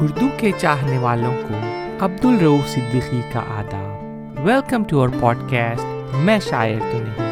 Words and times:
اردو 0.00 0.26
کے 0.36 0.50
چاہنے 0.58 0.98
والوں 0.98 1.36
کو 1.48 1.54
عبد 2.04 2.24
الروف 2.24 2.68
صدیقی 2.68 3.20
کا 3.32 3.40
آداب۔ 3.40 4.04
Welcome 4.46 4.84
to 4.84 5.00
our 5.00 5.08
pod 5.20 5.36
cost 5.50 6.14
میں 6.14 6.38
شاعر 6.38 6.80
تو 6.80 6.98
نہیں۔ 6.98 7.28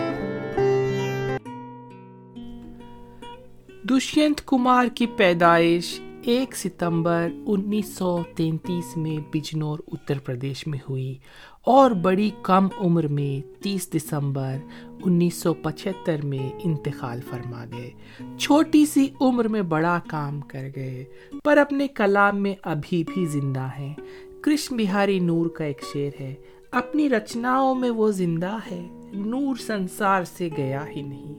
دشینت 3.84 4.46
کمار 4.46 4.86
کی 4.94 5.06
پیدائش 5.06 6.00
ایک 6.22 6.56
ستمبر 6.56 7.28
انیس 7.46 7.96
سو 7.96 8.22
تینتیس 8.36 8.96
میں 8.96 9.16
بجنور، 9.34 9.78
اتر 9.92 10.18
پردیش 10.18 10.66
میں 10.66 10.78
ہوئی۔ 10.90 11.18
اور 11.66 11.90
بڑی 11.90 12.30
کم 12.42 12.68
عمر 12.78 13.06
میں 13.06 13.62
تیس 13.62 13.92
دسمبر 13.92 14.56
انیس 15.04 15.34
سو 15.34 15.54
پچہتر 15.54 16.16
میں 16.24 16.50
انتقال 16.64 17.20
فرما 17.30 17.64
گئے۔ 17.64 17.90
چھوٹی 18.38 18.86
سی 18.86 19.08
عمر 19.20 19.48
میں 19.48 19.62
بڑا 19.62 19.98
کام 20.08 20.40
کر 20.40 20.68
گئے، 20.76 21.04
پر 21.44 21.56
اپنے 21.56 21.88
کلام 21.88 22.42
میں 22.42 22.54
ابھی 22.62 23.04
بھی 23.14 23.26
زندہ 23.26 23.68
ہیں۔ 23.78 23.94
کرشن 24.40 24.76
بہاری 24.76 25.18
نور 25.18 25.46
کا 25.46 25.64
ایک 25.64 25.82
شعر 25.92 26.22
ہے، 26.22 26.34
اپنی 26.70 27.08
رچناؤں 27.08 27.74
میں 27.74 27.90
وہ 27.90 28.10
زندہ 28.10 28.58
ہے، 28.70 28.88
نور 29.12 29.56
سنسار 29.56 30.24
سے 30.24 30.48
گیا 30.56 30.88
ہی 30.96 31.02
نہیں۔ 31.02 31.34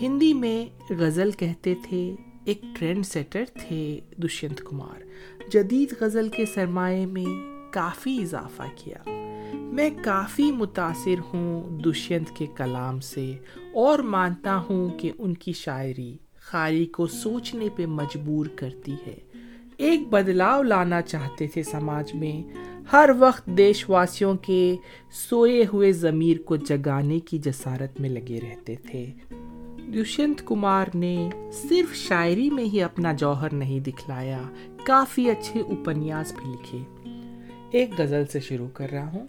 ہندی 0.00 0.34
میں 0.34 0.92
غزل 0.92 1.30
کہتے 1.30 1.74
تھے، 1.82 2.14
ایک 2.44 2.62
ٹرینڈ 2.78 3.06
سیٹر 3.06 3.44
تھے 3.68 4.00
دشینت 4.16 4.60
کمار۔ 4.64 5.00
جدید 5.50 5.94
غزل 6.00 6.28
کے 6.28 6.44
سرمایہ 6.54 7.06
میں 7.06 7.57
کافی 7.70 8.22
اضافہ 8.22 8.62
کیا۔ 8.76 8.98
میں 9.54 9.90
کافی 10.04 10.52
متاثر 10.52 11.34
ہوں 11.34 11.78
دشینت 11.78 12.36
کے 12.36 12.46
کلام 12.56 13.00
سے 13.00 13.36
اور 13.74 13.98
مانتا 13.98 14.62
ہوں 14.70 14.98
کہ 14.98 15.12
ان 15.18 15.34
کی 15.34 15.52
شاعری 15.52 16.16
خاری 16.38 16.86
کو 16.86 17.06
سوچنے 17.06 17.68
پہ 17.76 17.86
مجبور 17.86 18.46
کرتی 18.46 18.94
ہے۔ 19.06 19.18
ایک 19.76 20.08
بدلاؤ 20.08 20.62
لانا 20.62 21.02
چاہتے 21.02 21.46
تھے 21.46 21.62
سماج 21.62 22.14
میں۔ 22.14 22.58
ہر 22.92 23.10
وقت 23.18 23.46
دیش 23.46 23.90
واسیوں 23.90 24.34
کے 24.34 24.76
سوئے 25.10 25.64
ہوئے 25.72 25.92
ضمیر 25.92 26.36
کو 26.42 26.56
جگانے 26.56 27.20
کی 27.20 27.38
جسارت 27.38 28.00
میں 28.00 28.10
لگے 28.10 28.40
رہتے 28.40 28.74
تھے۔ 28.74 29.06
دشینت 29.78 30.42
کمار 30.46 30.86
نے 30.94 31.30
صرف 31.52 31.94
شاعری 31.94 32.50
میں 32.50 32.64
ہی 32.64 32.82
اپنا 32.82 33.12
جوہر 33.12 33.52
نہیں 33.52 33.80
دکھلایا، 33.80 34.42
کافی 34.84 35.30
اچھے 35.30 35.60
اپنیاس 35.60 36.32
بھی 36.32 36.52
لکھے۔ 36.52 37.07
ایک 37.70 37.90
غزل 37.98 38.26
سے 38.26 38.40
شروع 38.40 38.68
کر 38.72 38.90
رہا 38.92 39.12
ہوں۔ 39.12 39.26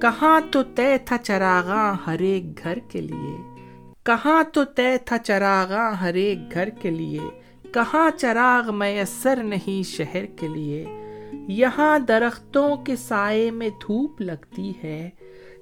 کہاں 0.00 0.40
تو 0.50 0.62
طے 0.62 0.96
تھا 1.04 1.18
چراغاں 1.18 1.94
ہر 2.06 2.18
ایک 2.18 2.62
گھر 2.64 2.78
کے 2.78 3.00
لیے۔ 3.00 3.36
کہاں 4.02 4.44
تو 4.52 4.64
طے 4.64 4.96
تھا 5.04 5.18
چراغاں 5.18 5.92
ہر 5.92 6.14
ایک 6.14 6.38
گھر 6.54 6.68
کے 6.68 6.90
لیے۔ 6.90 7.20
کہاں 7.72 8.10
چراغ 8.18 8.74
میسر 8.74 9.42
نہیں 9.42 9.82
شہر 9.82 10.26
کے 10.26 10.48
لیے۔ 10.48 10.86
یہاں 11.32 11.98
درختوں 11.98 12.76
کے 12.76 12.96
سائے 12.96 13.50
میں 13.50 13.68
دھوپ 13.68 14.20
لگتی 14.20 14.72
ہے۔ 14.84 15.10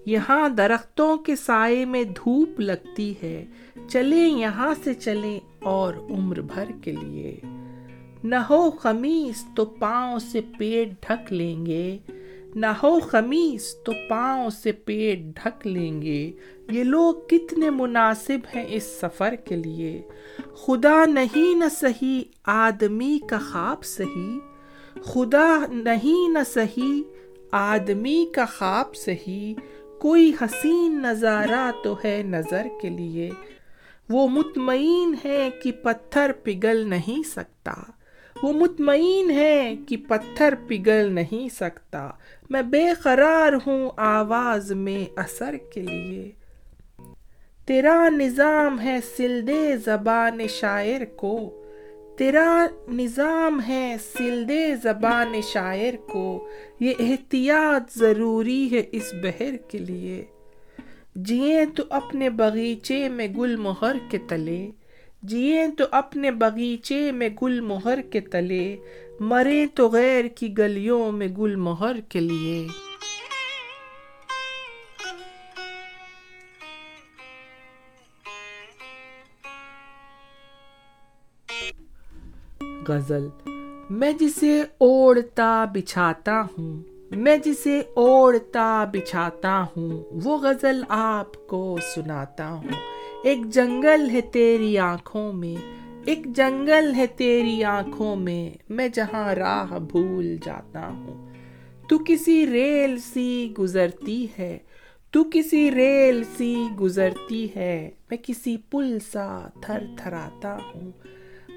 یہاں 0.06 0.48
درختوں 0.48 1.16
کے 1.16 1.36
سائے 1.36 1.84
میں 1.84 2.04
دھوپ 2.04 2.60
لگتی 2.60 3.14
ہے۔ 3.22 3.44
چلیں 3.88 4.28
یہاں 4.28 4.74
سے 4.84 4.94
چلیں 4.94 5.40
اور 5.62 5.94
عمر 5.94 6.40
بھر 6.40 6.64
کے 6.82 6.92
لیے۔ 6.92 7.40
نہ 8.24 8.34
ہو 8.34 8.70
خمیس 8.70 9.44
تو 9.56 9.64
پاؤں 9.64 10.18
سے 10.18 10.40
پیٹ 10.58 10.88
ڈھک 11.08 11.32
لیں 11.32 11.66
گے۔ 11.66 11.98
نہ 12.54 12.66
ہو 12.66 13.00
خمیس 13.00 13.74
تو 13.84 13.92
پاؤں 14.08 14.50
سے 14.50 14.72
پیٹ 14.72 15.18
ڈھک 15.18 15.66
لیں 15.66 16.02
گے۔ 16.02 16.32
یہ 16.70 16.84
لوگ 16.84 17.14
کتنے 17.28 17.70
مناسب 17.70 18.56
ہیں 18.56 18.64
اس 18.68 18.82
سفر 18.82 19.34
کے 19.34 19.56
لیے۔ 19.56 20.02
خدا 20.54 21.04
نہیں 21.04 21.54
نہ 21.54 21.64
صحیح، 21.70 22.22
آدمی 22.44 23.18
کا 23.30 23.38
خواب 23.38 23.84
صحیح۔ 23.84 24.38
خدا 25.04 25.66
نہیں 25.68 26.28
نہ 26.28 26.38
صحیح، 26.46 27.02
آدمی 27.52 28.26
کا 28.34 28.44
خواب 28.44 28.96
صحیح۔ 28.96 29.54
کوئی 30.00 30.32
حسین 30.40 31.02
نظارہ 31.02 31.70
تو 31.84 31.96
ہے 32.04 32.22
نظر 32.26 32.66
کے 32.82 32.88
لیے۔ 32.88 33.30
وہ 34.08 34.28
مطمئن 34.28 35.14
ہے 35.24 35.50
کہ 35.62 35.72
پتھر 35.72 36.32
پگھل 36.42 36.76
نہیں 36.76 37.28
سکتا۔ 37.28 37.72
وہ 38.42 38.52
مطمئن 38.52 39.30
ہے 39.30 39.74
کہ 39.88 39.96
پتھر 39.96 40.54
پگھل 40.68 41.12
نہیں 41.12 41.48
سکتا۔ 41.48 42.10
میں 42.50 42.62
بے 42.62 42.90
قرار 43.02 43.52
ہوں 43.66 43.90
آواز 43.96 44.72
میں 44.72 45.04
اثر 45.16 45.54
کے 45.74 45.82
لیے۔ 45.82 46.30
تیرا 47.66 48.08
نظام 48.08 48.80
ہے 48.80 48.98
سلدے 49.16 49.76
زبان 49.76 50.46
شاعر 50.48 51.04
کو۔ 51.16 51.64
تیرا 52.18 52.66
نظام 52.88 53.60
ہے 53.68 53.96
سلدے 54.18 54.76
زبان 54.82 55.40
شاعر 55.42 55.94
کو۔ 56.12 56.48
یہ 56.80 56.92
احتیاط 56.98 57.98
ضروری 57.98 58.68
ہے 58.72 58.82
اس 58.92 59.14
بہر 59.22 59.56
کے 59.68 59.78
لیے۔ 59.78 60.24
جئیں 61.14 61.64
تو 61.76 61.82
اپنے 61.90 62.30
بغیچے 62.30 63.08
میں 63.08 63.28
گل 63.28 63.56
مہر 63.56 63.96
کے 64.10 64.18
تلے۔ 64.28 64.70
جیے 65.24 65.66
تو 65.78 65.84
اپنے 65.90 66.30
باغیچے 66.30 67.12
میں 67.12 67.28
گل 67.42 67.60
مہر 67.60 68.00
کے 68.00 68.20
تلے 68.20 68.76
مرے 69.20 69.66
تو 69.74 69.88
غیر 69.88 70.24
کی 70.24 70.58
گلیوں 70.58 71.12
میں 71.12 71.28
گل 71.28 71.56
مہر 71.56 72.00
کے 72.08 72.20
لیے۔ 72.20 72.66
غزل، 82.88 83.26
میں 83.90 84.12
جسے 84.12 84.60
اوڑتا 84.78 85.64
بچھاتا 85.74 86.40
ہوں، 86.40 86.82
میں 87.10 87.36
جسے 87.36 87.82
اوڑتا 87.94 88.84
بچھاتا 88.92 89.64
ہوں، 89.76 90.04
وہ 90.24 90.38
غزل 90.38 90.82
آپ 90.88 91.46
کو 91.46 91.78
سناتا 91.94 92.48
ہوں۔ 92.50 92.93
ایک 93.24 93.46
جنگل 93.46 94.10
ہے 94.10 94.20
تیری 94.20 94.78
آنکھوں 94.78 95.32
میں، 95.32 95.54
ایک 96.06 96.26
جنگل 96.26 96.94
ہے 96.96 97.06
تیری 97.06 97.64
آنکھوں 97.64 98.16
میں 98.16 98.50
میں 98.68 98.88
جہاں 98.88 99.34
راہ 99.34 99.78
بھول 99.78 100.36
جاتا 100.44 100.88
ہوں۔ 100.88 101.28
تو 101.88 101.98
کسی 102.06 102.46
ریل 102.46 102.98
سی 102.98 103.54
گزرتی 103.58 104.26
ہے، 104.38 104.58
تو 105.10 105.24
کسی 105.32 105.70
ریل 105.70 106.22
سی 106.36 106.64
گزرتی 106.80 107.48
ہے، 107.56 107.90
میں 108.10 108.18
کسی 108.22 108.56
پل 108.70 108.98
سا 109.12 109.48
تھر 109.60 109.82
تھراتا 109.98 110.58
ہوں۔ 110.74 110.90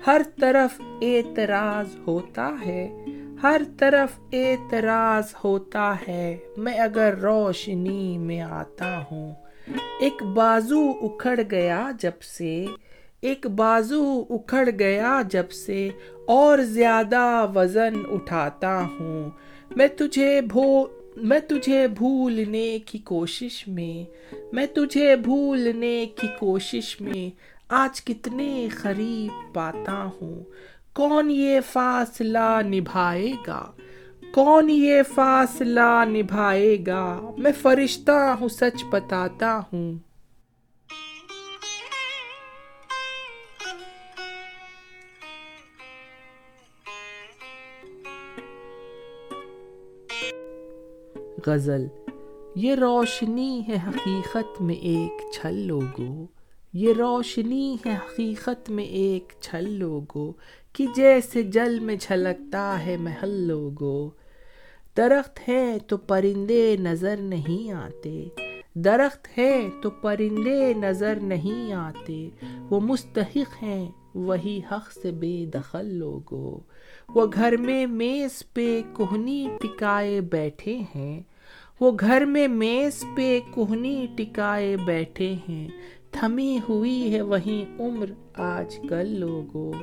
ہر 0.07 0.21
طرف 0.39 0.81
اعتراض 1.01 1.87
ہوتا 2.07 2.55
ہے، 2.65 3.05
ہر 3.43 3.61
طرف 3.77 4.19
اعتراض 4.33 5.33
ہوتا 5.43 5.95
ہے، 6.07 6.37
میں 6.57 6.73
اگر 6.73 7.15
روشنی 7.17 8.17
میں 8.17 8.41
آتا 8.41 9.03
ہوں۔ 9.11 9.33
ایک 9.99 10.23
بازو 10.23 10.91
اکھڑ 11.01 11.39
گیا 11.51 11.91
جب 11.99 12.21
سے، 12.21 12.65
ایک 13.21 13.47
بازو 13.47 14.25
اکھڑ 14.29 14.69
گیا 14.79 15.21
جب 15.29 15.51
سے، 15.51 15.89
اور 16.27 16.57
زیادہ 16.57 17.45
وزن 17.55 17.93
اٹھاتا 18.11 18.81
ہوں۔ 18.81 19.29
میں 19.75 19.87
تجھے 19.87 20.41
بھو، 20.41 20.87
میں 21.15 21.39
تجھے 21.39 21.87
بھولنے 21.87 22.79
کی 22.85 22.97
کوشش 22.97 23.67
میں 23.67 24.05
میں 24.53 24.65
تجھے 24.65 25.15
بھولنے 25.15 26.05
کی 26.15 26.27
کوشش 26.39 27.01
میں 27.01 27.29
آج 27.69 28.03
کتنے 28.03 28.67
قریب 28.81 29.53
پاتا 29.53 30.09
ہوں۔ 30.21 30.43
کون 30.93 31.31
یہ 31.31 31.59
فاصلہ 31.71 32.61
نبھائے 32.61 33.31
گا؟ 33.47 33.71
کون 34.33 34.69
یہ 34.69 35.01
فاصلہ 35.15 36.03
نبھائے 36.05 36.77
گا؟ 36.87 37.19
میں 37.37 37.51
فرشتہ 37.61 38.35
ہوں، 38.39 38.47
سچ 38.47 38.83
بتاتا 38.89 39.59
ہوں۔ 39.73 39.93
غزل، 51.47 51.87
یہ 52.55 52.75
روشنی 52.75 53.63
ہے 53.67 53.77
حقیقت 53.87 54.61
میں 54.61 54.75
ایک 54.75 55.31
چھل 55.33 55.55
لوگو 55.55 56.36
یہ 56.73 56.93
روشنی 56.93 57.77
ہے 57.85 57.95
حقیقت 57.95 58.69
میں 58.69 58.83
ایک 58.83 59.33
چھل 59.41 59.69
لوگو 59.69 60.33
کہ 60.73 60.85
جیسے 60.95 61.43
جل 61.43 61.79
میں 61.79 61.95
جھلکتا 61.99 62.85
ہے 62.85 62.97
محل 62.97 63.29
لوگو۔ 63.29 64.09
درخت 64.97 65.49
ہیں 65.49 65.77
تو 65.87 65.97
پرندے 65.97 66.75
نظر 66.79 67.17
نہیں 67.17 67.71
آتے۔ 67.71 68.27
درخت 68.73 69.37
ہیں 69.37 69.69
تو 69.81 69.89
پرندے 69.89 70.73
نظر 70.73 71.15
نہیں 71.15 71.73
آتے۔ 71.73 72.29
وہ 72.69 72.79
مستحق 72.79 73.63
ہیں، 73.63 73.91
وہی 74.15 74.61
حق 74.71 74.91
سے 75.01 75.11
بے 75.11 75.45
دخل 75.53 75.93
لوگو۔ 75.93 76.59
وہ 77.09 77.27
گھر 77.33 77.57
میں 77.57 77.85
میز 77.85 78.43
پہ 78.53 78.81
کوہنی 78.93 79.47
ٹکائے 79.61 80.21
بیٹھے 80.21 80.79
ہیں۔ 80.95 81.21
وہ 81.79 81.91
گھر 81.99 82.25
میں 82.25 82.47
میز 82.47 83.03
پہ 83.15 83.39
کوہنی 83.53 84.07
ٹکائے 84.17 84.77
بیٹھے 84.77 85.35
ہیں۔ 85.49 85.67
تھمی 86.19 86.59
ہوئی 86.69 87.13
ہے 87.13 87.21
وہیں 87.21 87.81
عمر 87.81 88.05
آج 88.33 88.79
کل 88.89 89.19
لوگوں۔ 89.19 89.73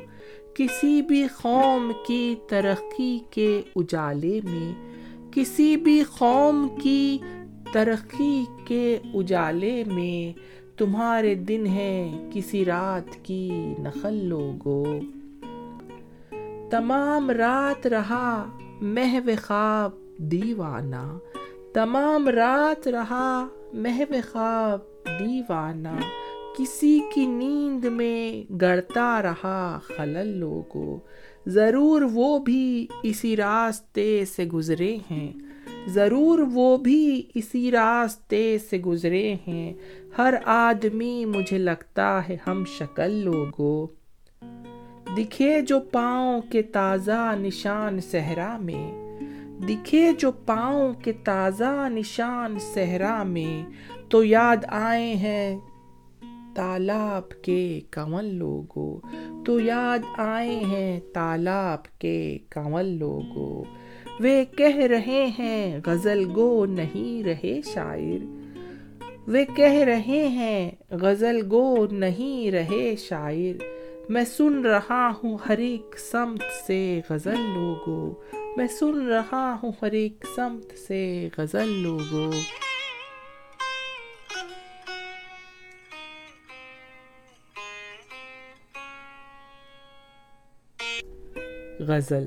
کسی 0.55 1.03
بھی 1.03 1.27
قوم 1.43 1.93
کی 2.07 2.35
ترقی 2.49 3.19
کے 3.31 3.63
اجالے 3.77 4.41
میں، 4.45 4.73
کسی 5.31 5.77
بھی 5.77 6.03
قوم 6.19 6.69
کی 6.83 7.19
ترقی 7.73 8.45
کے 8.67 8.99
اجالے 9.15 9.85
میں 9.87 10.39
تمہارے 10.79 11.35
دن 11.35 11.67
ہے 11.67 12.29
کسی 12.33 12.65
رات 12.65 13.25
کی 13.25 13.51
نخل 13.79 14.25
لوگو 14.25 14.85
تمام 16.71 17.31
رات 17.31 17.87
رہا 17.87 18.45
محو 18.81 19.31
خواب 19.47 19.91
دیوانہ، 20.19 21.19
تمام 21.75 22.29
رات 22.29 22.89
رہا 22.89 23.47
محو 23.73 24.15
خواب 24.33 24.79
دیوانہ۔ 25.21 26.24
کسی 26.59 27.01
کی 27.15 27.27
نیند 27.27 27.85
میں 27.85 28.53
گڑتا 28.55 29.23
رہا 29.23 29.79
خلل 29.97 30.29
لوگو 30.29 30.99
ضرور 31.47 32.03
وہ 32.03 32.39
بھی 32.39 32.87
اسی 33.03 33.37
راستے 33.37 34.25
سے 34.25 34.45
گزرے 34.45 34.97
ہیں۔ 35.11 35.33
ضرور 35.87 36.39
وہ 36.39 36.77
بھی 36.77 37.23
اسی 37.35 37.71
راستے 37.71 38.59
سے 38.71 38.79
گزرے 38.79 39.35
ہیں۔ 39.49 39.73
ہر 40.19 40.35
آدمی 40.45 41.25
مجھے 41.25 41.59
لگتا 41.59 42.29
ہے 42.29 42.37
ہم 42.47 42.65
شکل 42.79 43.11
لوگو 43.11 43.87
دکھے 45.17 45.61
جو 45.61 45.81
پاؤں 45.81 46.41
کے 46.41 46.63
تازہ 46.63 47.35
نشان 47.39 48.01
صحرا 48.01 48.57
میں۔ 48.57 48.93
دکھے 49.69 50.13
جو 50.19 50.33
پاؤں 50.33 50.95
کے 50.95 51.13
تازہ 51.13 51.89
نشان 51.89 52.59
صحرا 52.75 53.23
میں۔ 53.23 53.71
تو 54.09 54.25
یاد 54.25 54.57
آئے 54.69 55.15
ہیں 55.15 55.59
تالاب 56.55 57.43
کے 57.43 57.81
کنول 57.91 58.35
لوگو۔ 58.35 59.01
تو 59.45 59.61
یاد 59.61 59.99
آئے 60.19 60.57
ہیں 60.57 61.01
تالاب 61.13 61.99
کے 61.99 62.39
کنول 62.51 62.87
لوگو۔ 62.87 63.65
وہ 64.21 64.57
کہہ 64.57 64.77
رہے 64.77 65.27
ہیں 65.39 65.81
غزل 65.87 66.25
گو 66.35 66.67
نہیں 66.67 67.25
رہے 67.25 67.61
شاعر۔ 67.75 68.25
وہ 69.29 69.57
کہہ 69.57 69.73
رہے 69.73 70.29
ہیں 70.29 70.71
غزل 70.91 71.41
گو 71.51 71.87
نہیں 71.91 72.51
رہے 72.51 72.97
شاعر۔ 72.97 73.63
میں 74.09 74.25
سن 74.25 74.61
رہا 74.67 75.13
ہوں 75.25 75.39
ہر 75.49 75.59
ایک 75.59 75.99
سمت 75.99 76.67
سے 76.67 77.01
غزل 77.11 77.41
لوگو۔ 77.55 78.15
میں 78.57 78.67
سن 78.67 79.07
رہا 79.07 79.57
ہوں 79.63 79.73
ہر 79.83 79.91
ایک 79.91 80.25
سمت 80.37 80.79
سے 80.87 81.29
غزل 81.39 81.69
لوگو۔ 81.69 82.31
غزل۔ 91.87 92.25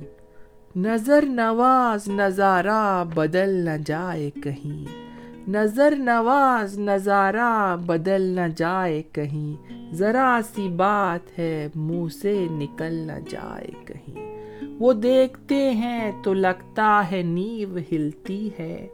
نظر 0.75 1.25
نواز 1.25 2.07
نظارہ 2.07 3.03
بدل 3.15 3.49
نہ 3.49 3.83
جائے 3.85 4.29
کہیں۔ 4.29 5.07
نظر 5.49 5.93
نواز 5.97 6.79
نظارہ 6.79 7.77
بدل 7.85 8.21
نہ 8.21 8.47
جائے 8.55 9.03
کہیں۔ 9.11 9.73
ذرا 9.93 10.39
سی 10.55 10.69
بات 10.69 11.39
ہے 11.39 11.67
منہ 11.75 12.07
سے 12.21 12.47
نکل 12.51 12.93
نہ 12.93 13.19
جائے 13.29 13.85
کہیں۔ 13.85 14.37
وہ 14.79 14.93
دیکھتے 14.93 15.71
ہیں 15.71 16.11
تو 16.23 16.33
لگتا 16.33 17.11
ہے 17.11 17.21
نیو 17.21 17.77
ہلتی 17.91 18.49
ہے۔ 18.59 18.87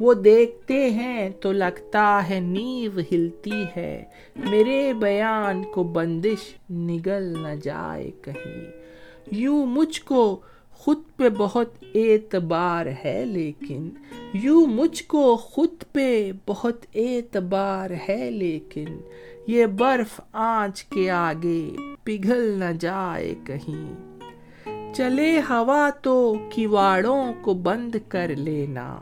وہ 0.00 0.14
دیکھتے 0.14 0.90
ہیں 0.90 1.30
تو 1.30 1.52
لگتا 1.52 2.22
ہے 2.30 2.40
نیو 2.40 3.00
ہلتی 3.12 3.64
ہے۔ 3.76 4.04
میرے 4.36 4.92
بیان 4.92 5.62
کو 5.74 5.82
بندش 5.82 6.70
نگل 6.70 7.34
نہ 7.42 7.54
جائے 7.62 8.10
کہیں۔ 8.22 8.87
یوں 9.30 9.66
مجھ 9.66 10.00
کو 10.00 10.40
خود 10.72 11.02
پہ 11.16 11.28
بہت 11.38 11.74
اعتبار 11.94 12.86
ہے، 13.04 13.24
لیکن 13.24 13.90
یوں 14.32 14.66
مجھ 14.66 15.02
کو 15.02 15.36
خود 15.36 15.84
پہ 15.92 16.32
بہت 16.46 16.86
اعتبار 16.94 17.90
ہے، 18.08 18.30
لیکن 18.30 18.86
یہ 19.46 19.66
برف 19.66 20.20
آنچ 20.32 20.84
کے 20.84 21.10
آگے 21.10 21.70
پگھل 22.04 22.54
نہ 22.58 22.72
جائے 22.80 23.34
کہیں۔ 23.44 24.08
چلے 24.94 25.38
ہوا 25.38 25.90
تو 26.02 26.34
کیواڑوں 26.50 27.32
کو 27.40 27.54
بند 27.54 27.94
کر 28.08 28.28
لینا۔ 28.28 28.96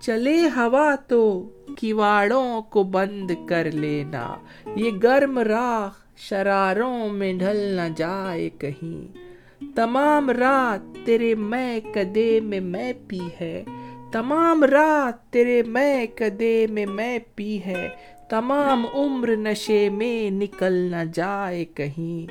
چلے 0.00 0.48
ہوا 0.56 0.94
تو 1.08 1.48
کیواڑوں 1.78 2.62
کو 2.62 2.82
بند 2.82 3.30
کر 3.46 3.70
لینا۔ 3.70 4.36
یہ 4.76 4.90
گرم 5.02 5.38
راہ 5.38 5.88
شراروں 6.16 7.08
میں 7.08 7.32
ڈھل 7.32 7.56
نہ 7.56 7.88
جائے 7.96 8.50
کہیں۔ 8.58 9.27
تمام 9.74 10.30
رات 10.30 11.06
تیرے 11.06 11.34
میں 11.34 11.80
کدے 11.94 12.40
میں 12.40 12.60
میں 12.60 12.92
پی 13.08 13.20
ہے۔ 13.40 13.64
تمام 14.12 14.64
رات 14.64 15.32
تیرے 15.32 15.62
میں 15.66 16.06
کدے 16.14 16.66
میں 16.70 16.86
میں 16.86 17.18
پی 17.34 17.58
ہے۔ 17.66 17.88
تمام 18.30 18.86
عمر 18.94 19.36
نشے 19.36 19.88
میں 19.88 20.30
نکل 20.30 20.72
نہ 20.72 21.04
جائے 21.14 21.64
کہیں۔ 21.64 22.26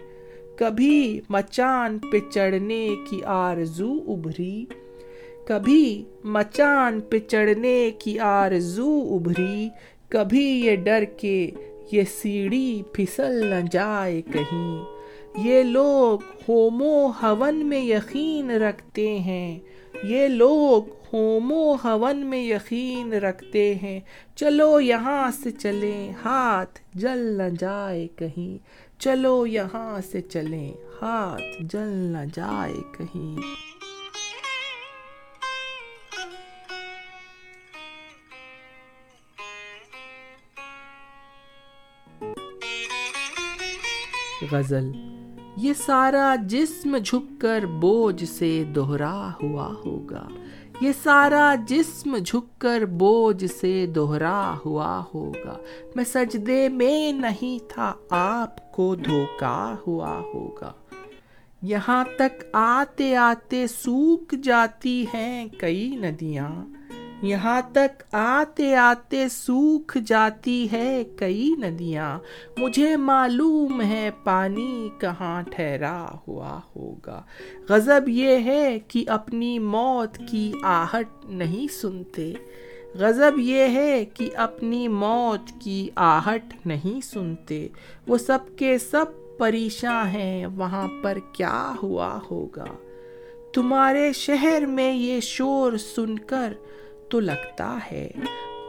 کبھی 0.57 1.21
مچان 1.29 1.99
پہ 2.11 2.17
چڑھنے 2.31 2.89
کی 3.09 3.21
آرزو 3.25 3.93
ابھری۔ 4.07 4.65
کبھی 5.47 6.03
مچان 6.23 6.99
پہ 6.99 7.19
چڑھنے 7.19 7.91
کی 7.99 8.19
آرزو 8.19 9.15
ابھری۔ 9.15 9.69
کبھی 10.09 10.65
یہ 10.65 10.75
ڈر 10.75 11.03
کے 11.17 11.51
یہ 11.91 12.01
سیڑھی 12.21 12.83
پھسل 12.93 13.45
نہ 13.45 13.65
جائے 13.71 14.21
کہیں۔ 14.21 14.96
یہ 15.37 15.63
لوگ 15.63 16.19
ہومو 16.49 17.07
ہون 17.07 17.65
میں 17.65 17.81
یقین 17.81 18.51
رکھتے 18.51 19.19
ہیں۔ 19.19 19.59
یہ 20.03 20.27
لوگ 20.27 20.83
ہومو 21.13 21.75
ہون 21.83 22.17
میں 22.17 22.43
یقین 22.43 23.13
رکھتے 23.13 23.75
ہیں۔ 23.75 23.99
چلو 24.35 24.79
یہاں 24.79 25.31
سے 25.43 25.51
چلیں، 25.51 26.13
ہاتھ 26.25 26.79
جل 26.93 27.17
نہ 27.17 27.49
جائے 27.59 28.07
کہیں۔ 28.07 28.57
چلو 28.99 29.45
یہاں 29.45 30.01
سے 30.11 30.21
چلیں، 30.21 30.71
ہاتھ 31.01 31.63
جل 31.63 31.87
نہ 31.87 32.25
جائے 32.33 32.73
کہیں۔ 32.97 33.41
غزل 44.51 45.16
یہ 45.57 45.73
سارا 45.73 46.35
جسم 46.41 46.97
جھک 46.97 47.41
کر 47.41 47.65
بوجھ 47.65 48.23
سے 48.23 48.63
دوہرا 48.75 49.29
ہوا 49.43 49.73
ہوگا۔ 49.85 50.27
یہ 50.81 50.91
سارا 51.03 51.55
جسم 51.67 52.17
جھک 52.17 52.61
کر 52.61 52.85
بوجھ 52.85 53.45
سے 53.45 53.85
دوہرا 53.95 54.55
ہوا 54.65 55.03
ہوگا۔ 55.13 55.57
میں 55.95 56.03
سجدے 56.03 56.69
میں 56.69 57.11
نہیں 57.11 57.69
تھا، 57.69 57.93
آپ 58.09 58.71
کو 58.71 58.95
دھوکا 58.95 59.75
ہوا 59.87 60.19
ہوگا۔ 60.19 60.71
یہاں 61.61 62.05
تک 62.15 62.43
آتے 62.53 63.15
آتے 63.15 63.67
سوکھ 63.67 64.35
جاتی 64.35 65.05
ہیں 65.13 65.47
کئی 65.57 65.95
ندیاں۔ 65.95 66.76
یہاں 67.21 67.61
تک 67.71 68.03
آتے 68.11 68.75
آتے 68.75 69.29
سوکھ 69.29 69.97
جاتی 70.05 70.67
ہے 70.71 71.03
کئی 71.15 71.53
ندیاں۔ 71.57 72.19
مجھے 72.57 72.95
معلوم 72.95 73.81
ہے 73.81 74.09
پانی 74.23 74.89
کہاں 74.99 75.41
ٹھہرا 75.41 76.05
ہوا 76.27 76.59
ہوگا۔ 76.75 77.21
غضب 77.69 78.09
یہ 78.09 78.39
ہے 78.39 78.79
کہ 78.87 79.05
اپنی 79.07 79.59
موت 79.59 80.17
کی 80.31 80.51
آہٹ 80.63 81.25
نہیں 81.25 81.73
سنتے۔ 81.73 82.33
غضب 82.95 83.39
یہ 83.39 83.61
ہے 83.61 84.05
کہ 84.05 84.29
اپنی 84.35 84.87
موت 84.87 85.61
کی 85.61 85.89
آہٹ 85.95 86.43
نہیں 86.65 87.05
سنتے۔ 87.05 87.67
وہ 88.07 88.17
سب 88.17 88.39
کے 88.57 88.77
سب 88.77 89.05
پریشاں 89.37 90.05
ہیں، 90.05 90.45
وہاں 90.45 90.87
پر 91.03 91.17
کیا 91.33 91.73
ہوا 91.83 92.19
ہوگا؟ 92.31 92.65
تمہارے 93.53 94.13
شہر 94.13 94.65
میں 94.65 94.93
یہ 94.93 95.19
شور 95.19 95.77
سن 95.77 96.19
کر 96.19 96.53
تو 97.09 97.19
لگتا 97.19 97.79
ہے۔ 97.91 98.11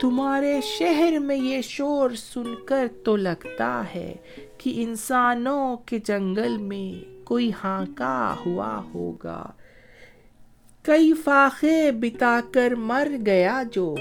تمہارے 0.01 0.61
شہر 0.63 1.19
میں 1.19 1.37
یہ 1.37 1.61
شور 1.63 2.11
سن 2.11 2.55
کر 2.67 2.87
تو 3.05 3.17
لگتا 3.17 3.83
ہے 3.95 4.15
کہ 4.59 4.73
انسانوں 4.77 5.77
کے 5.77 5.99
جنگل 5.99 6.57
میں 6.57 7.25
کوئی 7.25 7.51
ہانکا 7.65 8.37
ہوا 8.47 8.83
ہوگا۔ 8.95 9.47
کئی 10.83 11.13
فاقے 11.25 11.93
بتا 11.93 12.41
کر 12.53 12.75
مر 12.75 13.09
گیا 13.27 13.63
جو۔ 13.73 13.95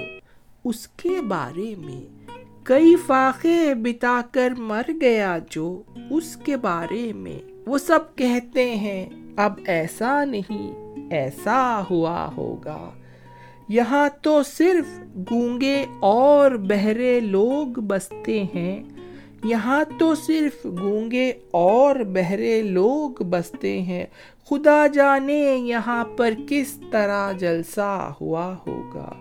اس 0.63 0.87
کے 0.87 1.21
بارے 1.21 1.75
میں۔ 1.77 2.29
کئی 2.63 2.95
فاقے 3.07 3.73
بتا 3.73 4.21
کر 4.31 4.49
مر 4.57 4.81
گیا 5.01 5.37
جو۔ 5.49 5.81
اس 6.09 6.37
کے 6.37 6.57
بارے 6.57 7.13
میں۔ 7.13 7.39
وہ 7.65 7.77
سب 7.77 7.99
کہتے 8.15 8.75
ہیں، 8.75 9.09
اب 9.37 9.53
ایسا 9.65 10.25
نہیں، 10.25 10.95
ایسا 11.11 11.83
ہوا 11.89 12.31
ہوگا۔ 12.37 12.89
یہاں 13.69 14.09
تو 14.21 14.43
صرف 14.43 14.99
گونگے 15.31 15.85
اور 15.99 16.51
بہرے 16.51 17.19
لوگ 17.19 17.67
بستے 17.67 18.43
ہیں۔ 18.55 18.83
یہاں 19.43 19.83
تو 19.97 20.15
صرف 20.15 20.65
گونگے 20.65 21.33
اور 21.51 21.95
بہرے 21.95 22.61
لوگ 22.61 23.23
بستے 23.23 23.81
ہیں۔ 23.81 24.05
خدا 24.49 24.87
جانے 24.87 25.57
یہاں 25.63 26.05
پر 26.05 26.33
کس 26.47 26.79
طرح 26.91 27.31
جلسہ 27.31 28.11
ہوا 28.21 28.55
ہوگا۔ 28.67 29.11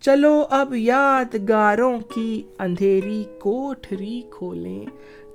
چلو 0.00 0.44
اب 0.50 0.74
یادگاروں 0.74 1.98
کی 2.14 2.42
اندھیری 2.58 3.24
کوٹھری 3.40 4.22
کھولیں۔ 4.30 4.84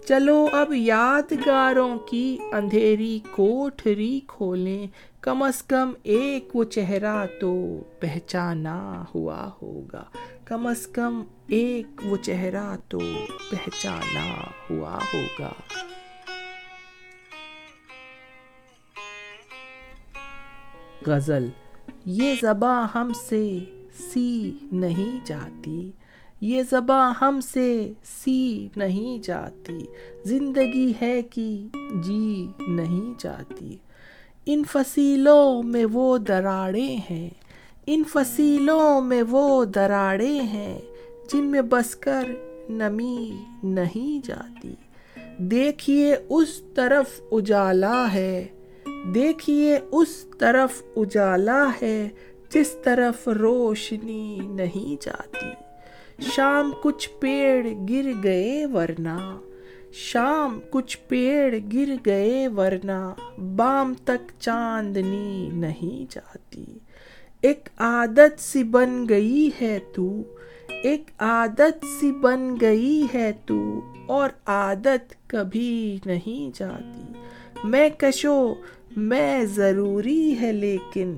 چلو 0.07 0.47
اب 0.51 0.73
یادگاروں 0.73 1.99
کی 1.99 2.37
اندھیری 2.51 3.19
کوٹھری 3.31 4.19
کھولیں۔ 4.27 4.87
کم 5.21 5.43
از 5.43 5.63
کم 5.63 5.91
ایک 6.03 6.55
وہ 6.55 6.63
چہرہ 6.63 7.25
تو 7.41 7.79
پہچانا 7.99 9.03
ہوا 9.15 9.49
ہوگا۔ 9.61 10.03
کم 10.45 10.67
از 10.67 10.87
کم 10.87 11.23
ایک 11.47 11.87
وہ 12.03 12.17
چہرہ 12.17 12.75
تو 12.89 12.99
پہچانا 13.51 14.43
ہوا 14.69 14.97
ہوگا۔ 15.13 15.51
غزل، 21.07 21.47
یہ 22.05 22.35
زباں 22.41 22.87
ہم 22.95 23.11
سے 23.29 23.59
سی 24.13 24.51
نہیں 24.71 25.19
جاتی۔ 25.25 25.91
یہ 26.45 26.63
زباں 26.69 27.13
ہم 27.21 27.39
سے 27.53 27.93
سی 28.03 28.67
نہیں 28.75 29.23
جاتی، 29.23 29.79
زندگی 30.25 30.93
ہے 31.01 31.21
کہ 31.21 31.67
جی 32.03 32.47
نہیں 32.67 33.13
جاتی۔ 33.19 33.77
ان 34.45 34.63
فصیلوں 34.71 35.63
میں 35.63 35.85
وہ 35.91 36.17
دراڑیں 36.17 36.97
ہیں، 37.09 37.29
ان 37.87 38.03
فصیلوں 38.03 39.01
میں 39.01 39.23
وہ 39.29 39.65
دراڑیں 39.65 40.41
ہیں 40.41 40.79
جن 41.33 41.45
میں 41.45 41.61
بس 41.61 41.95
کر 41.95 42.23
نمی 42.69 43.31
نہیں 43.63 44.27
جاتی۔ 44.27 44.73
دیکھیے 45.37 46.15
اس 46.29 46.61
طرف 46.75 47.21
اجالا 47.31 48.13
ہے، 48.13 48.47
دیکھیے 49.15 49.79
اس 49.91 50.25
طرف 50.37 50.83
اجالا 50.95 51.69
ہے 51.81 52.09
جس 52.49 52.75
طرف 52.83 53.27
روشنی 53.27 54.39
نہیں 54.43 55.03
جاتی۔ 55.03 55.64
شام 56.19 56.71
کچھ 56.81 57.09
پیڑ 57.19 57.67
گر 57.89 58.11
گئے 58.23 58.65
ورنہ، 58.65 59.37
شام 59.91 60.59
کچھ 60.69 60.97
پیڑ 61.07 61.55
گر 61.73 61.89
گئے 62.05 62.47
ورنہ، 62.47 63.13
بام 63.55 63.93
تک 64.03 64.31
چاندنی 64.39 65.49
نہیں 65.53 66.11
جاتی۔ 66.13 66.65
ایک 67.41 67.69
عادت 67.77 68.41
سی 68.41 68.63
بن 68.63 69.05
گئی 69.09 69.49
ہے 69.61 69.79
تو، 69.93 70.21
ایک 70.83 71.03
عادت 71.19 71.85
سی 71.99 72.11
بن 72.11 72.55
گئی 72.61 73.07
ہے 73.13 73.31
تو، 73.45 73.81
اور 74.07 74.29
عادت 74.45 75.29
کبھی 75.29 75.97
نہیں 76.05 76.57
جاتی۔ 76.59 77.13
میں 77.63 77.89
کشو، 77.97 78.53
میں 78.97 79.45
ضروری 79.45 80.35
ہے 80.41 80.51
لیکن، 80.51 81.17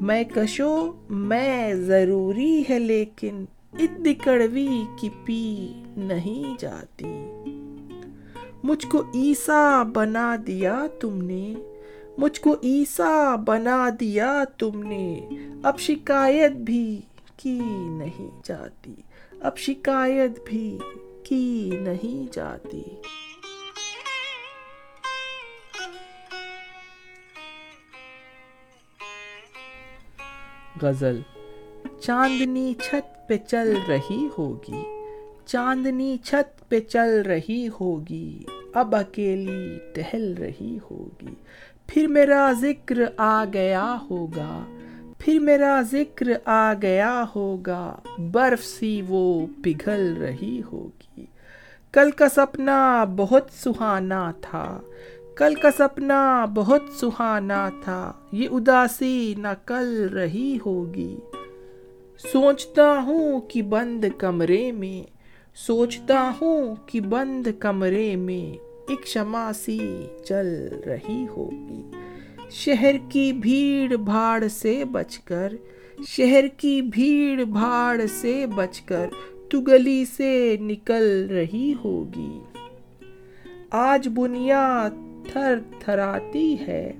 میں 0.00 0.24
کشو، 0.24 0.92
میں 1.10 1.74
ضروری 1.74 2.62
ہے 2.70 2.78
لیکن۔ 2.78 3.44
اتنی 3.78 4.14
کڑوی 4.14 4.84
کی 4.98 5.08
پی 5.24 5.72
نہیں 5.96 6.60
جاتی۔ 6.60 7.04
مجھ 8.62 8.86
کو 8.86 9.02
عیسیٰ 9.14 9.84
بنا 9.84 10.36
دیا 10.46 10.82
تم 11.00 11.22
نے۔ 11.22 11.54
مجھ 12.18 12.40
کو 12.40 12.54
عیسیٰ 12.62 13.36
بنا 13.36 13.88
دیا 14.00 14.44
تم 14.58 14.82
نے۔ 14.82 15.28
اب 15.62 15.78
شکایت 15.78 16.52
بھی 16.52 17.00
کی 17.36 17.58
نہیں 17.90 18.40
جاتی۔ 18.44 18.94
اب 19.40 19.56
شکایت 19.56 20.30
بھی 20.46 20.78
کی 21.24 21.70
نہیں 21.80 22.34
جاتی۔ 22.34 22.82
غزل 30.82 31.20
چاندنی 32.06 32.74
چھت 32.74 33.28
پہ 33.28 33.36
چل 33.46 33.74
رہی 33.88 34.28
ہوگی۔ 34.38 34.82
چاندنی 35.46 36.16
چھت 36.24 36.68
پہ 36.68 36.80
چل 36.80 37.22
رہی 37.22 37.68
ہوگی۔ 37.80 38.42
اب 38.74 38.96
اکیلی 38.96 39.78
ٹہل 39.94 40.34
رہی 40.34 40.78
ہوگی۔ 40.90 41.34
پھر 41.86 42.06
میرا 42.06 42.52
ذکر 42.60 42.94
آ 43.16 43.44
گیا 43.52 43.96
ہوگا۔ 44.10 44.64
پھر 45.18 45.38
میرا 45.38 45.80
ذکر 45.92 46.26
آ 46.44 46.72
گیا 46.82 47.24
ہوگا۔ 47.36 47.94
برف 48.32 48.64
سی 48.64 49.02
وہ 49.08 49.46
پگھل 49.64 50.16
رہی 50.16 50.62
ہوگی۔ 50.72 51.26
کل 51.92 52.10
کا 52.10 52.28
سپنا 52.28 53.04
بہت 53.16 53.48
سہانا 53.52 54.32
تھا۔ 54.40 54.80
کل 55.36 55.54
کا 55.54 55.68
سپنا 55.78 56.44
بہت 56.54 56.82
سہانا 57.00 57.68
تھا۔ 57.84 58.12
یہ 58.32 58.48
اداسی 58.52 59.34
نہ 59.38 59.48
کل 59.66 60.08
رہی 60.08 60.58
ہوگی۔ 60.66 61.16
سوچتا 62.32 63.02
ہوں 63.06 63.40
کہ 63.40 63.62
بند 63.62 64.04
کمرے 64.18 64.72
میں، 64.72 65.10
سوچتا 65.54 66.32
ہوں 66.40 66.74
کہ 66.86 67.00
بند 67.00 67.46
کمرے 67.58 68.16
میں 68.16 68.56
ایک 68.88 69.06
شمع 69.06 69.52
سی 69.52 70.06
چل 70.24 70.68
رہی 70.86 71.26
ہوگی۔ 71.36 71.90
شہر 72.50 72.94
کی 73.08 73.32
بھیڑ 73.32 73.96
بھاڑ 73.96 74.44
سے 74.50 74.84
بچ 74.84 75.18
کر، 75.18 75.52
شہر 76.08 76.46
کی 76.56 76.82
بھیڑ 76.82 77.44
بھاڑ 77.44 78.00
سے 78.20 78.46
بچ 78.54 78.80
کر 78.80 79.06
تو 79.50 79.60
گلی 79.60 80.04
سے 80.04 80.56
نکل 80.60 81.26
رہی 81.30 81.74
ہوگی۔ 81.84 82.38
آج 83.70 84.08
بنیاد 84.14 84.90
تھر 85.32 85.58
تھراتی 85.80 86.56
ہے، 86.66 86.92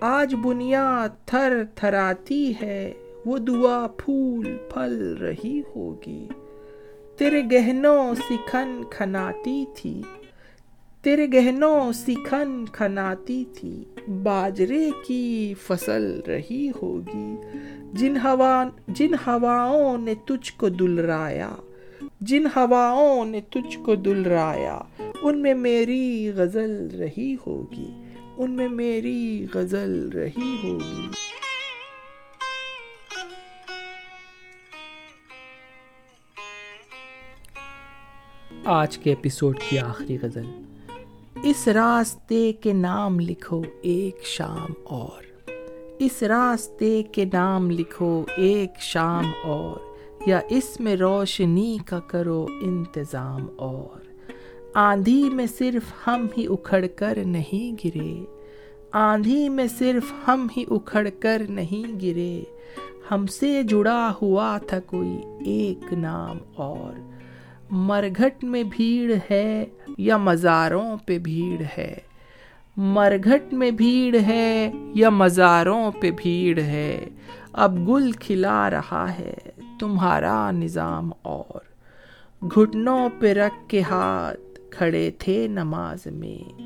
آج 0.00 0.34
بنیاد 0.42 1.26
تھر 1.26 1.62
تھراتی 1.74 2.52
ہے۔ 2.62 2.92
وہ 3.26 3.38
دعا 3.38 3.86
پھول 3.86 4.56
پھل 4.74 5.16
رہی 5.16 5.62
ہوگی۔ 5.76 6.28
تیرے 7.18 7.42
گہنوں 7.52 8.14
سکھن 8.14 8.82
کھناتی 8.90 9.64
تھی۔ 9.74 10.02
تیرے 11.02 11.26
گہنوں 11.34 11.92
سکھن 11.92 12.64
کھناتی 12.72 13.44
تھی۔ 13.54 13.84
باجرے 14.22 14.90
کی 15.06 15.54
فصل 15.62 16.20
رہی 16.26 16.70
ہوگی۔ 16.82 17.34
جن 17.92 18.16
ہوا، 18.16 18.64
جن 18.88 19.14
ہواؤں 19.26 19.98
نے 19.98 20.14
تجھ 20.14 20.52
کو 20.56 20.68
دلرایا۔ 20.68 21.50
جن 22.20 22.46
ہواؤں 22.46 23.24
نے 23.24 23.40
تجھ 23.40 23.78
کو 23.78 23.94
دلرایا۔ 23.94 24.78
ان 25.22 25.38
میں 25.38 25.54
میری 25.54 26.32
غزل 26.34 26.88
رہی 26.98 27.36
ہوگی۔ 27.46 27.90
ان 28.36 28.50
میں 28.50 28.68
میری 28.68 29.46
غزل 29.54 30.08
رہی 30.08 30.56
ہوگی۔ 30.64 31.06
آج 38.64 38.98
کے 38.98 39.10
ایپیسوڈ 39.10 39.58
کی 39.68 39.78
آخری 39.78 40.18
غزل۔ 40.22 40.46
اس 41.42 41.68
راستے 41.68 42.52
کے 42.52 42.72
نام 42.72 43.20
لکھو 43.20 43.62
ایک 43.82 44.24
شام 44.24 44.72
اور۔ 44.84 45.50
اس 45.98 46.22
راستے 46.22 47.02
کے 47.02 47.24
نام 47.24 47.70
لکھو 47.70 48.24
ایک 48.36 48.70
شام 48.80 49.32
اور۔ 49.44 49.80
یا 50.26 50.40
اس 50.50 50.80
میں 50.80 50.96
روشنی 50.96 51.78
کا 51.86 52.00
کرو 52.00 52.46
انتظام 52.62 53.46
اور۔ 53.56 54.00
آندھی 54.74 55.30
میں 55.30 55.46
صرف 55.58 55.92
ہم 56.06 56.26
ہی 56.38 56.46
اکھڑ 56.50 56.86
کر 56.96 57.18
نہیں 57.26 57.86
گرے۔ 57.86 58.24
آندھی 58.92 59.48
میں 59.48 59.66
صرف 59.78 60.28
ہم 60.28 60.46
ہی 60.56 60.64
اکھڑ 60.70 61.08
کر 61.20 61.42
نہیں 61.48 62.00
گرے۔ 62.02 62.42
ہم 63.10 63.26
سے 63.26 63.62
جڑا 63.62 64.12
ہوا 64.22 64.58
تھا 64.58 64.80
کوئی 64.80 65.18
ایک 65.46 65.92
نام 65.92 66.38
اور۔ 66.54 67.09
مرگھٹ 67.70 68.44
میں 68.44 68.62
بھیڑ 68.62 69.14
ہے 69.30 69.64
یا 69.98 70.16
مزاروں 70.16 70.96
پہ 71.06 71.18
بھیڑ 71.18 71.62
ہے؟ 71.78 71.94
مرگھٹ 72.76 73.54
میں 73.54 73.70
بھیڑ 73.70 74.16
ہے 74.26 74.72
یا 74.94 75.10
مزاروں 75.10 75.90
پہ 76.00 76.10
بھیڑ 76.10 76.58
ہے؟ 76.58 77.08
اب 77.52 77.88
گل 77.88 78.12
کھلا 78.12 78.70
رہا 78.70 79.18
ہے 79.18 79.34
تمہارا 79.80 80.50
نظام 80.50 81.10
اور۔ 81.22 81.60
گھٹنوں 82.44 83.08
پہ 83.18 83.32
رکھ 83.32 83.68
کے 83.68 83.82
ہاتھ 83.82 84.70
کھڑے 84.70 85.10
تھے 85.18 85.46
نماز 85.48 86.06
میں۔ 86.06 86.62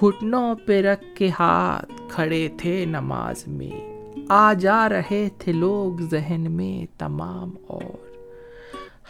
گھٹنوں 0.00 0.54
پہ 0.54 0.80
رکھ 0.82 1.04
کے 1.16 1.28
ہاتھ 1.38 1.92
کھڑے 2.08 2.48
تھے 2.56 2.84
نماز 2.84 3.48
میں۔ 3.48 3.96
آ 4.28 4.52
جا 4.52 4.88
رہے 4.88 5.28
تھے 5.38 5.52
لوگ 5.52 6.00
ذہن 6.10 6.44
میں 6.48 6.98
تمام 6.98 7.50
اور۔ 7.66 8.05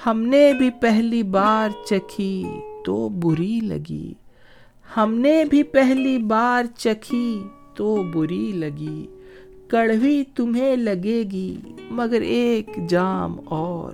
ہم 0.06 0.22
نے 0.22 0.52
بھی 0.58 0.70
پہلی 0.70 1.22
بار 1.22 1.86
چکھی 1.86 2.44
تو 2.84 3.08
بری 3.08 3.60
لگی۔ 3.62 4.14
ہم 4.96 5.14
نے 5.14 5.44
بھی 5.44 5.62
پہلی 5.62 6.18
بار 6.18 6.64
چکھی 6.78 7.42
تو 7.74 8.02
بری 8.14 8.52
لگی۔ 8.52 9.06
کڑوی 9.68 10.24
تمہیں 10.36 10.76
لگے 10.76 11.22
گی 11.22 11.56
مگر 11.90 12.20
ایک 12.20 12.88
جام 12.88 13.36
اور۔ 13.44 13.92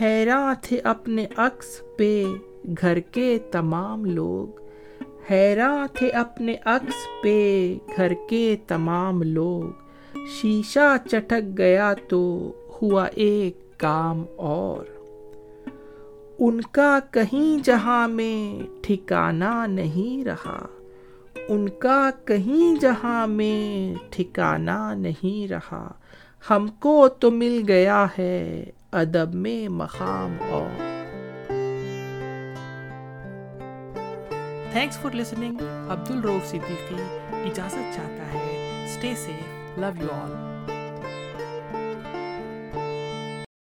حیران 0.00 0.54
تھے 0.62 0.78
اپنے 0.78 1.26
عکس 1.36 1.96
پہ 1.96 2.24
گھر 2.80 3.00
کے 3.00 3.38
تمام 3.52 4.04
لوگ۔ 4.04 4.60
حیراں 5.30 5.86
تھے 5.94 6.08
اپنے 6.08 6.54
عکس 6.64 7.22
پہ 7.22 7.74
گھر 7.96 8.12
کے 8.28 8.56
تمام 8.68 9.22
لوگ۔ 9.22 9.62
شیشہ 10.26 10.96
چٹک 11.10 11.58
گیا 11.58 11.94
تو 12.08 12.52
ہوا 12.82 13.04
ایک 13.04 13.69
کام 13.80 14.24
اور۔ 14.36 14.84
ان 16.38 16.60
کا 16.60 16.98
کہیں 17.10 17.64
جہاں 17.64 18.08
میں 18.08 18.66
ٹھکانہ 18.82 19.66
نہیں 19.68 20.24
رہا، 20.24 20.66
ان 21.48 21.68
کا 21.68 22.10
کہیں 22.24 22.80
جہاں 22.80 23.26
میں 23.26 23.94
ٹھکانہ 24.10 24.94
نہیں 24.96 25.48
رہا۔ 25.48 25.92
ہم 26.50 26.68
کو 26.68 27.08
تو 27.08 27.30
مل 27.30 27.62
گیا 27.68 28.06
ہے 28.18 28.64
ادب 28.92 29.34
میں 29.34 29.68
مقام 29.68 30.36
اور۔ 30.50 30.76
تھینکس 34.72 34.98
فار 34.98 35.16
لسننگ 35.16 35.56
عبد 35.88 36.10
الروف 36.10 36.48
صدیقی 36.48 36.96
اجازت 37.30 37.94
چاہتا 37.94 38.32
ہے۔ 38.32 38.84
Stay 38.84 39.14
safe 39.16 39.78
love 39.78 40.02
you 40.02 40.08
all 40.12 40.49